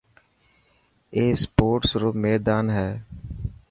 اي 1.15 1.23
اسپورٽس 1.35 1.89
رو 2.01 2.09
ميدان 2.23 2.65
هي. 2.77 2.89